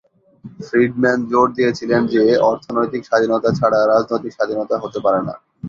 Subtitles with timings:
[0.59, 5.33] Friedman জোর দিয়েছিলেন যে অর্থনৈতিক স্বাধীনতা ছাড়া রাজনৈতিক স্বাধীনতা হতে পারে না।